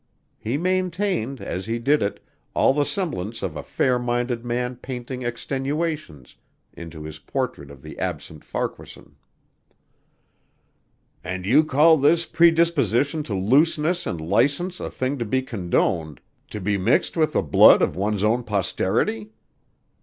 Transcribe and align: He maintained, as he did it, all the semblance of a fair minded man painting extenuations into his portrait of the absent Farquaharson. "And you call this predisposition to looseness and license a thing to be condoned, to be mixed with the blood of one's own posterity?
He 0.39 0.57
maintained, 0.57 1.41
as 1.41 1.67
he 1.67 1.77
did 1.77 2.01
it, 2.01 2.23
all 2.55 2.73
the 2.73 2.85
semblance 2.85 3.43
of 3.43 3.55
a 3.55 3.61
fair 3.61 3.99
minded 3.99 4.43
man 4.43 4.77
painting 4.77 5.19
extenuations 5.21 6.33
into 6.73 7.03
his 7.03 7.19
portrait 7.19 7.69
of 7.69 7.83
the 7.83 7.99
absent 7.99 8.43
Farquaharson. 8.43 9.15
"And 11.23 11.45
you 11.45 11.63
call 11.63 11.97
this 11.97 12.25
predisposition 12.25 13.21
to 13.21 13.35
looseness 13.35 14.07
and 14.07 14.19
license 14.19 14.79
a 14.79 14.89
thing 14.89 15.19
to 15.19 15.25
be 15.25 15.43
condoned, 15.43 16.19
to 16.49 16.59
be 16.59 16.79
mixed 16.79 17.15
with 17.15 17.33
the 17.33 17.43
blood 17.43 17.83
of 17.83 17.95
one's 17.95 18.23
own 18.23 18.43
posterity? 18.43 19.29